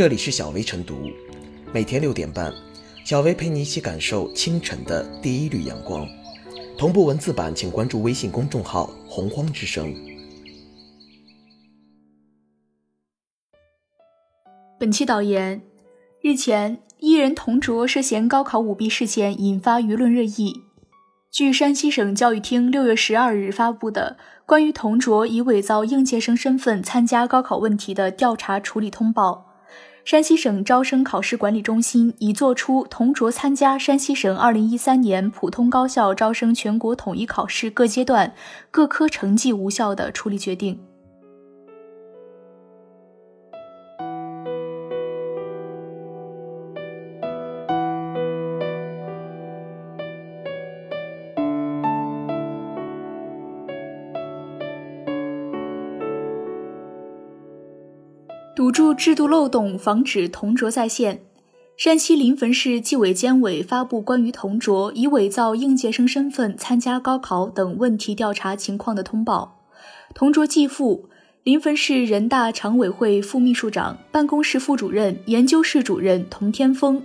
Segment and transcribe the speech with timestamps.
[0.00, 1.10] 这里是小薇晨读，
[1.74, 2.50] 每天六点半，
[3.04, 6.08] 小薇陪你一起感受清晨的第一缕阳光。
[6.78, 9.94] 同步文字版，请关注微信公众号“洪荒之声”。
[14.80, 15.60] 本期导言：
[16.22, 20.62] 日前，艺人童卓涉嫌高考舞弊事件引发舆论热议。
[21.30, 29.48] 据山西省教育厅六月十二日发布的关于童卓以伪造应届生身份参加高考问题的调查处理通报，
[30.04, 38.34] 山西省招生考试管理中心已作出同卓参加山西省二零一三年普通高校招生全国统一考试各阶段
[38.70, 40.89] 各科成绩无效的处理决定。
[58.60, 61.22] 堵住制度漏洞，防止同卓再现。
[61.78, 69.62] 山西临汾市纪委监委发布关于同卓以伪造应届生身份参加高考等问题调查情况的通报。
[70.12, 71.08] 同卓继父、
[71.42, 77.02] 临汾市人大常委会副秘书长、办公室副主任、研究室主任童天峰，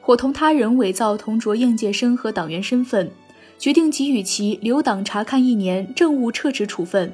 [0.00, 3.10] 伙同他人伪造同卓应届生和党员身份，
[3.58, 7.12] 决定给予其留党察看一年，政务撤职处分。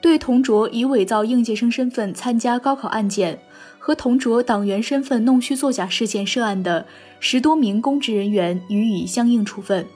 [0.00, 3.38] 对同卓以伪造应届生身份参加高考案件
[3.78, 6.86] 和同卓党员身份弄虚作假事件涉案的
[7.18, 9.86] 十多名公职人员予以相应处分。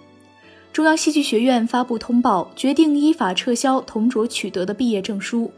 [0.73, 5.53] 中央戏剧学院发布通报，决定依法撤销同卓取得的毕业证书。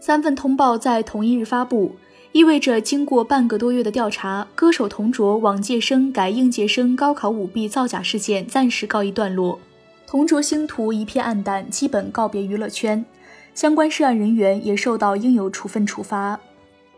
[0.00, 1.94] 三份通报在同一日发布，
[2.32, 9.58] 意味着经过半个多月的调查，歌手同卓往届生改应届生高考舞弊造假事件暂时告一段落，
[10.06, 13.04] 同卓星途一片黯淡，基本告别娱乐圈。
[13.58, 16.38] 相关涉案人员也受到应有处分处罚。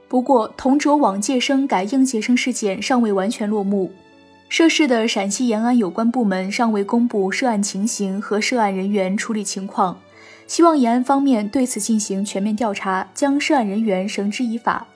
[0.09, 3.91] 不过，同卓往届生改应届生事件尚未完全落幕，
[4.51, 9.99] 涉事的陕西延安有关部门尚未公布涉案情形和涉案人员处理情况，
[10.47, 14.87] 希望延安方面对此进行全面调查，将涉案人员绳之以法。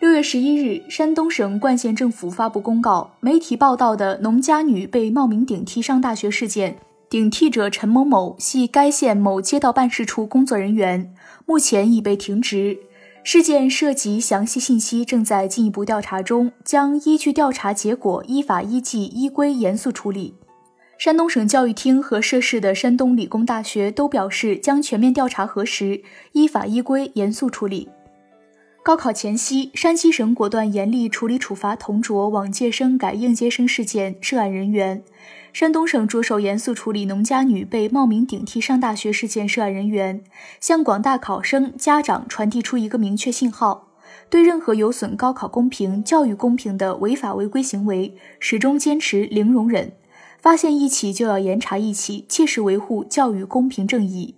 [0.00, 6.76] 六月十一日，山东省冠县政府发布公告，媒体报道的农家女被冒名顶替上大学事件。
[7.10, 11.14] 顶替者陈某某系该县某街道办事处工作人员，
[11.46, 12.78] 目前已被停职。
[13.24, 20.34] 事件涉及详细信息正在进一步调查中，将依据调查结果依法依纪依规严肃处理。
[20.98, 26.02] 山东省教育厅和涉事的山东理工大学都表示将全面调查核实，
[26.32, 27.88] 依法依规严肃处理。
[28.82, 35.02] 高考前夕，山西省果断严厉处理处罚同桌往届生改应届生事件涉案人员。
[35.52, 40.22] 山东省着手严肃处理农家女被冒名顶替上大学事件涉案人员，
[40.58, 43.88] 向广大考生家长传递出一个明确信号：
[44.30, 49.92] 对任何有损高考公平、教育公平的违法违规行为，始终坚持零容忍，
[50.40, 54.36] 发现一起就要严查一起，切实维护教育公平正义。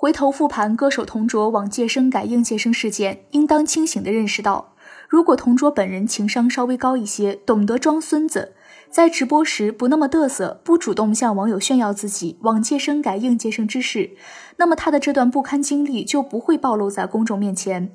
[0.00, 4.72] 回头复盘歌手同卓往届生改应届生事件，应当清醒地认识到，
[5.06, 8.54] 如果同卓本人情商稍微高一些，懂得装孙子。
[8.90, 14.12] 在直播时不那么嘚瑟，不主动向网友炫耀自己往届生改应届生之事，
[14.56, 17.92] 那么他的这段不堪经历就不会暴露在公众面前。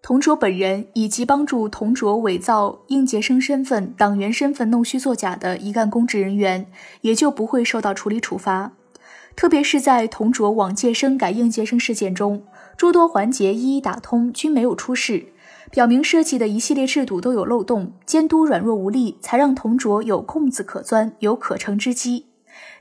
[0.00, 6.66] 同卓本人以及帮助同卓伪造应届生身份、党员身份弄虚作假的一干公职人员，
[7.02, 8.72] 也就不会受到处理处罚。
[9.36, 12.44] 特别是在同卓往届生改应届生事件中，
[12.76, 15.26] 诸多环节一一打通，均没有出事。
[15.70, 22.26] 表明设计的一系列制度都有漏洞，监督软弱无力，才让同卓有空子可钻，有可乘之机。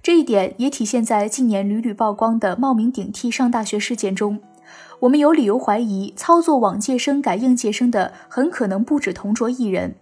[0.04, 4.40] 这一点也体现在近年屡屡曝光的冒名顶替上大学事件中。
[5.00, 9.96] 我们有理由怀疑，操作往届生改应届生的很可能不止同卓一人，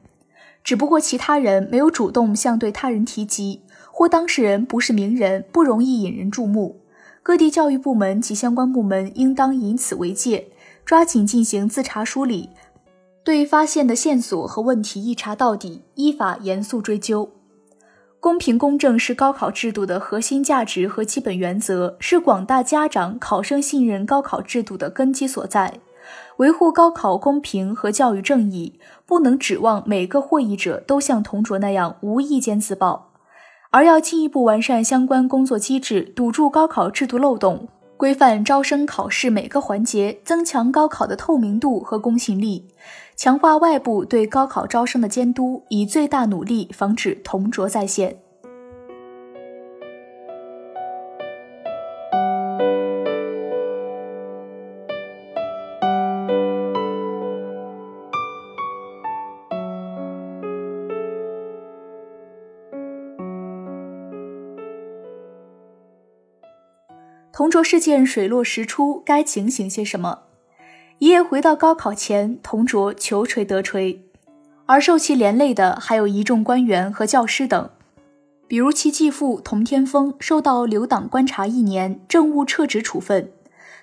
[0.63, 3.61] 只不过其他人没有主动向对他人提及，
[4.01, 6.81] 或当事人不是名人，不容易引人注目。
[7.21, 10.47] 各地教育部门及相关部门应当以此为戒，
[10.83, 12.49] 抓紧进行自查梳理。
[13.23, 17.29] 对发现的线索和问题一查到底，依法严肃追究。
[18.19, 25.75] 公平公正是高考制度的核心价值和基本原则，是广大家长、考生信任高考制度的根基所在。
[26.37, 33.10] 维护高考公平和教育正义，不能指望每个获益者都像同卓那样无意间自曝，
[33.71, 37.67] 而要进一步完善相关工作机制，堵住高考制度漏洞。
[37.95, 42.67] 规范招生考试每个环节，增强高考的透明度和公信力，
[43.15, 48.20] 强化外部对高考招生的监督，以最大努力防止同桌再现。
[67.51, 70.19] 桌事件水落石出，该警醒些什么？
[70.99, 74.05] 一夜回到高考前，同桌求锤得锤，
[74.65, 77.69] 而受其连累的还有一众官员和教师等。
[78.47, 83.31] 比如其继父童天峰受到留党观察一年，政务撤职处分。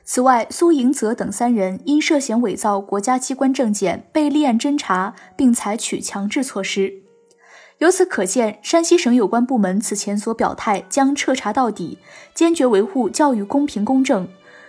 [0.04, 7.02] 此外，苏迎泽等三人因涉嫌伪造国家机关证件被立案侦查，并采取强制措施。
[7.78, 11.96] 由此可见，山西省有关部门此前所表态将彻查到底，
[12.34, 14.26] 坚决维护教育公平公正。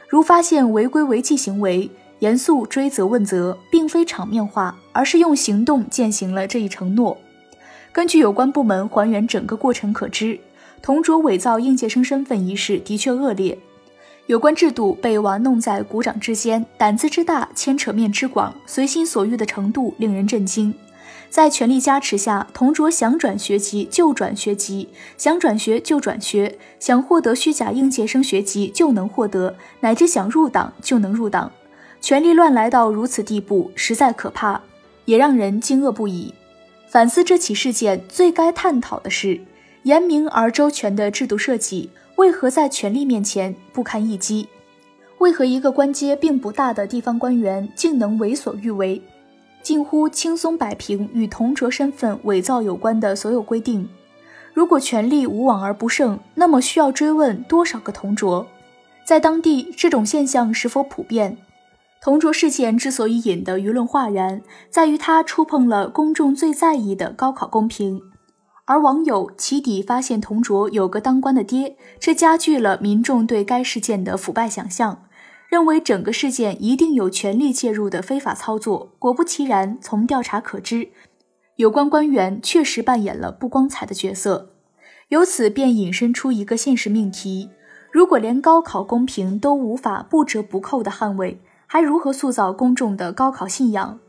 [0.08, 1.90] 如发现违规违纪行为，
[2.20, 7.18] 严肃追责问责，并非场面话，而是用行动践行了这一承诺。
[7.92, 10.40] 根据有关部门还原整个过程可知，
[10.82, 13.58] 同桌伪造应届生身份一事的确恶劣，
[14.28, 20.72] 有关制度被玩弄在股掌之间，胆子之大，牵扯面之广，随心所欲的程度令人震惊。
[21.30, 31.52] 在权力加持下，同桌想转学籍就转学籍，想转学就转学，想获得虚假应届生学籍就能获得，乃至想入党就能入党，
[32.02, 34.62] 权力乱来到如此地步，实在可怕，
[35.06, 36.34] 也让人惊愕不已。
[36.88, 39.40] 反思这起事件，最该探讨的是
[39.84, 44.50] 严明而周全的制度设计为何在权力面前不堪一击？
[45.20, 49.02] 为何一个官阶并不大的地方官员竟能为所欲为，
[49.62, 53.88] 近乎轻松摆平与同卓身份伪造有关的所有规定？
[54.54, 58.48] 如果权力无往而不胜，那么需要追问多少个同卓？
[59.06, 61.38] 在当地，这种现象是否普遍？
[62.02, 68.02] 同桌事件之所以引得舆论哗然，在于它触碰了公众最在意的高考公平。
[68.66, 75.02] 而网友起底发现同桌有个当官的爹，这加剧了民众对该事件的腐败想象，
[75.50, 78.94] 认为整个事件一定有权力介入的非法操作。
[79.00, 80.90] 果不其然，从调查可知，
[81.56, 84.52] 有关官员确实扮演了不光彩的角色。
[85.08, 87.50] 由此便引申出一个现实命题：
[87.92, 94.00] 如果连高考公平都无法不折不扣地捍卫，还如何塑造公众的高考信仰？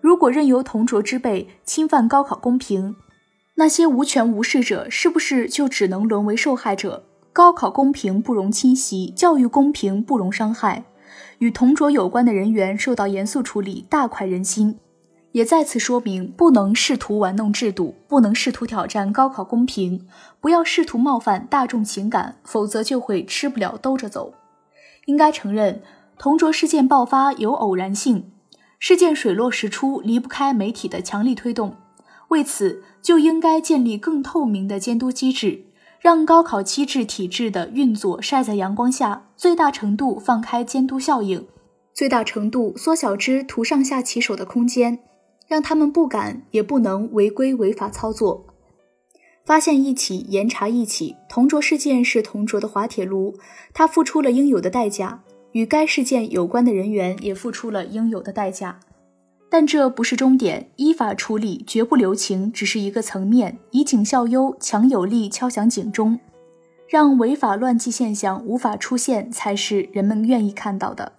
[0.00, 2.96] 如果任由同卓之辈侵犯高考公平，
[3.54, 7.04] 那些无权无势者是不是就只能沦为受害者？
[7.32, 10.84] 高考公平不容侵袭，教育公平不容伤害，
[11.38, 14.78] 与同桌有关的人员受到严肃处理，大快人心。
[15.32, 20.06] 也再次说明，不能试图玩弄制度，不能试图挑战高考公平，
[20.40, 24.34] 不要试图冒犯大众情感，否则就会吃不了兜着走。
[25.04, 25.82] 应该承认。
[26.18, 28.32] 同桌事件爆发有偶然性，
[28.80, 31.76] 事件水落石出离不开媒体的强力推动。
[32.30, 35.66] 为此，就应该建立更透明的监督机制，
[36.00, 41.46] 让高考机制体制的运作晒在阳光下，最大程度放开监督效应，
[41.92, 45.00] 最大程度缩小之徒上下其手的空间，
[45.46, 48.46] 让他们不敢也不能违规违法操作。
[49.44, 51.16] 发现一起，严查一起。
[51.28, 53.34] 同卓事件是同卓的滑铁卢，
[53.72, 55.22] 他付出了应有的代价。
[55.52, 58.78] 与该事件有关的人员也付出了应有的代价，
[59.50, 63.58] 但这不是终点，依法处理绝不留情，只是一个层面。
[63.70, 66.20] 以儆效尤，强有力敲响警钟，
[66.86, 71.12] 让违法乱纪现象无法出现，才是人们愿意看到的。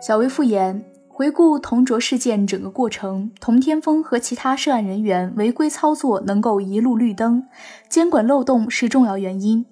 [0.00, 0.95] 小微复言。
[1.16, 7.44] 回顾同卓事件整个过程，童天峰和其他涉案人员违规操作能够一路绿灯，
[7.88, 9.64] 监管漏洞是重要原因。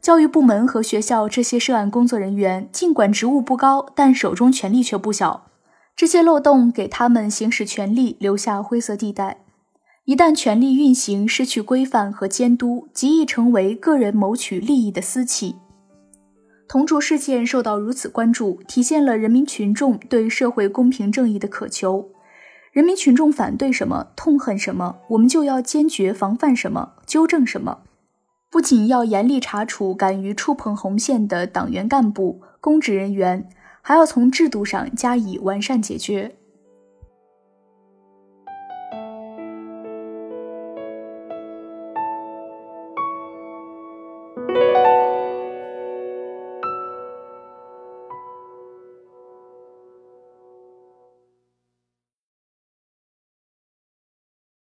[0.00, 5.46] 教育部门和学校这些涉案工作人员尽管职务不高，但手中权力却不小。
[5.94, 9.44] 这些漏洞给他们行使权力留下灰色地带。
[10.04, 15.54] 一旦权力运行失去规范和监督，极易成为个人谋取利益的私器。
[16.68, 22.10] 同桌事件受到如此关注，体现了人民群众对社会公平正义的渴求。
[22.72, 27.78] 人民群众反对什么、痛恨什么，我们就要坚决防范什么、纠正什么。
[28.50, 33.48] 不仅要严厉查处敢于触碰红线的党员干部、公职人员，
[33.80, 36.37] 还要从制度上加以完善解决。